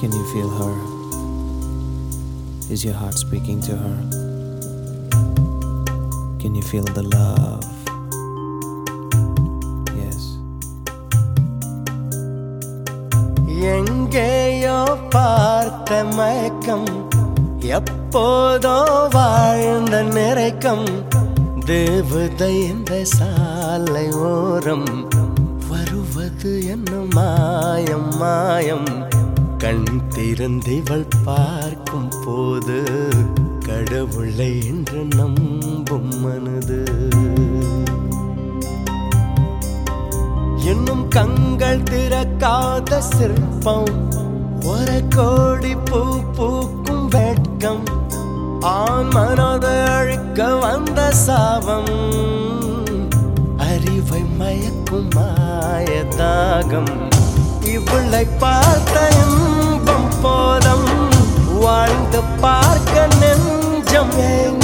Can 0.00 0.12
you 0.12 0.24
feel 0.32 0.48
her? 0.50 0.74
Is 2.72 2.84
your 2.84 2.94
heart 2.94 3.14
speaking 3.14 3.60
to 3.62 3.76
her? 3.76 3.96
Can 6.40 6.54
you 6.54 6.62
feel 6.62 6.84
the 6.98 7.04
love? 7.14 7.64
Yes. 9.98 10.20
எங்கேயோ 13.72 14.78
பார்த்த 15.14 15.90
மயக்கம் 16.18 16.88
எப்போதோ 17.78 18.76
வாழ்ந்த 19.16 19.96
நிறைக்கம் 20.16 20.86
தேவதை 21.70 22.54
இந்த 22.68 22.92
சாலை 23.16 24.06
ஓரம் 24.30 24.88
வருவது 25.70 26.52
என்ன 26.74 26.92
மாயம் 27.16 28.10
மாயம் 28.22 28.88
கண் 29.58 29.84
திறந்திவள் 30.14 31.06
பார்க்கும் 31.24 32.12
போது 32.24 32.82
கடவுளை 33.66 34.66
என்று 34.66 35.06
நம்பும் 35.16 36.20
மனது. 36.20 36.84
இன்னும் 40.64 41.08
கங்கள் 41.08 41.82
திறக்காத 41.82 42.98
சிற்பம் 42.98 44.12
ஒரு 44.64 45.02
கோடி 45.08 45.74
பூ 45.74 46.20
பூக்கும் 46.36 47.08
வெட்கம் 47.08 47.82
ஆண் 48.60 49.06
மனதை 49.06 49.82
அழுக்க 49.82 50.54
வந்த 50.54 51.10
சாபம். 51.10 51.92
அறிவை 53.56 54.22
மயக்கும் 54.38 55.08
மாயதாகம். 55.14 56.16
தாகம் 56.18 57.17
இவளை 57.72 58.24
பார்த்த 58.38 59.08
இன்பம் 59.22 60.08
போதம். 60.22 60.88
வாழ்ந்து 61.60 62.20
பார்க்க 62.40 63.06
நெஞ்சம் 63.20 64.12
எங்கும் 64.18 64.57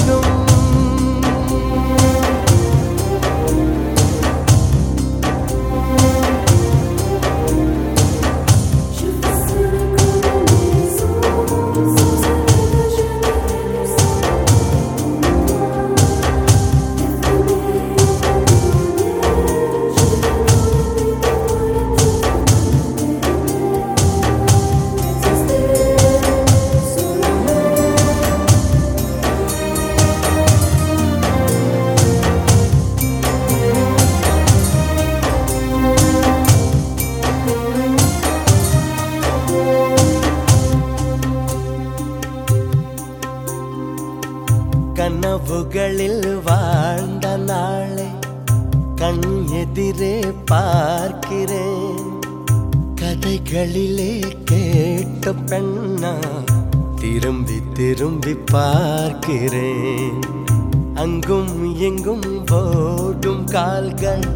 கனவுகளில் 45.24 46.42
வாழ்ந்த 46.44 47.26
நாளை 47.36 48.06
கண் 48.94 49.22
எதிரே 49.60 50.16
பார்க்கிறேன். 50.44 52.10
கதைகளிலே 53.00 54.10
கேட்ட 54.44 55.32
பெண்ணா 55.50 56.12
திரும்பி 57.00 57.58
திரும்பி 57.72 58.34
பார்க்கிறேன். 58.52 60.20
அங்கும் 60.94 61.56
எங்கும் 61.88 62.28
ஓடும் 62.60 63.44
கால்கள் 63.44 64.28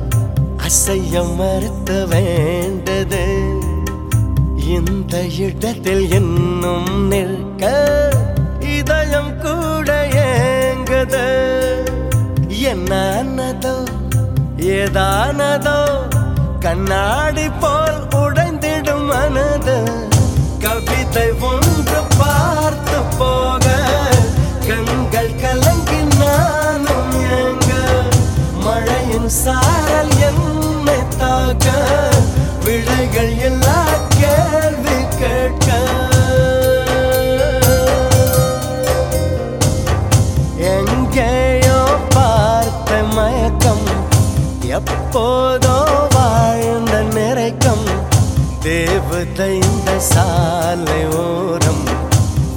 அசைய 0.67 1.25
மறுத்த 1.41 2.01
வேண்டது. 2.15 3.25
இந்த 4.77 5.27
இடத்தில் 5.47 6.07
இன்னும் 6.21 6.91
நிற்க 7.07 7.65
ஏதானதோ 14.89 15.79
கண்ணாடி 16.61 17.45
போல் 17.61 17.99
உடைந்திடும் 18.17 19.05
மனது. 19.05 19.77
கவிதை 20.59 21.31
ஒன்று 21.41 22.01
பார்த்து 22.19 22.99
போக. 23.19 23.67
கண்கள் 24.69 25.35
கலங்கி 25.41 26.01
நானும் 26.21 27.13
ஏங்க 27.41 27.71
மழையின் 28.65 29.31
சாரல் 29.43 30.15
என்னை 30.29 30.99
தாக்க. 31.19 31.67
விடைகள் 32.65 33.37
எல்லாம் 33.39 33.68
எப்போதோ 44.79 46.09
வாழ்ந்த 46.15 47.03
நிறைக்கம். 47.03 47.85
தேவதை 48.63 49.55
இந்த 49.55 49.99
சாலை 49.99 51.07
ஓரம். 51.07 51.85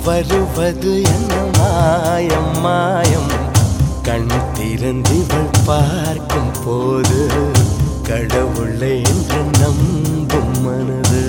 வருவது 0.06 1.02
என்ன 1.02 1.34
மாயம் 1.58 2.60
மாயம். 2.60 3.32
கண் 4.04 4.28
திறந்திவள் 4.54 5.50
பார்க்கும் 5.66 6.52
போது 6.66 7.30
கடவுளை 8.04 9.02
என்று 9.02 9.44
நம்பும் 9.60 10.62
மனது. 10.62 11.28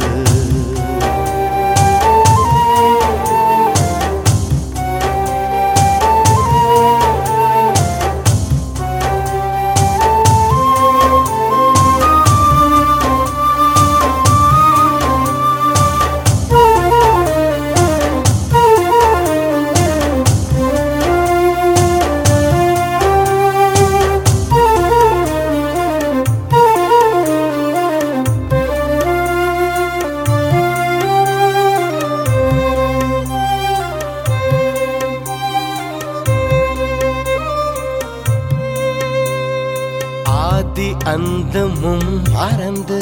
அந்தமும் 41.13 42.11
மறந்து 42.33 42.99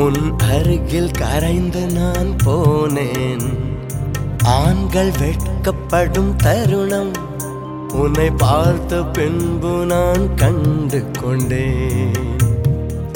உன் 0.00 0.20
அருகில் 0.38 1.10
கரைந்து 1.10 1.82
நான் 1.86 2.30
போனேன். 2.44 3.46
ஆண்கள் 4.42 5.12
வெட்கப்படும் 5.20 6.30
தருணம் 6.36 7.12
உன்னை 7.94 8.30
பார்த்த 8.30 9.02
பின்பு 9.04 9.72
நான் 9.86 10.26
கண்டு 10.34 11.00
கொண்டேன். 11.22 12.20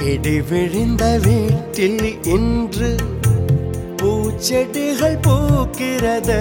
இடி 0.03 0.37
விழுந்த 0.41 1.05
வீட்டில் 1.27 2.25
இன்று 2.37 2.97
பூச்செடிகள் 3.97 5.19
பூக்கிறது. 5.27 6.41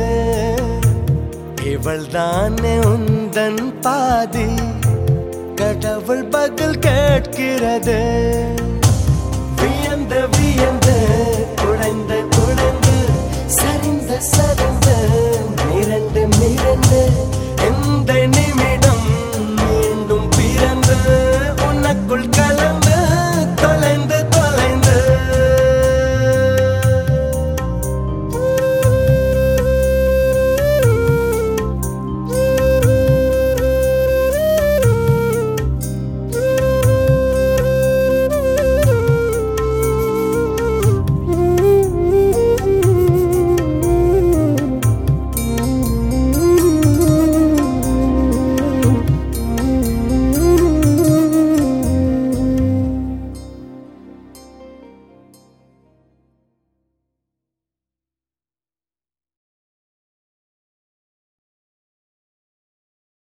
இவள் 1.64 2.08
தானே 2.08 2.76
உந்தன் 2.94 3.64
பாதி. 3.82 4.48
கடவுள் 5.60 6.24
பதில் 6.24 6.80
கேட்கிறது. 6.80 7.98
வியந்து 9.56 10.20
வியந்து 10.30 10.96
குழைந்து 11.62 12.20
குழைந்து 12.36 12.96
சரிந்த 13.58 14.18
சரி 14.20 14.59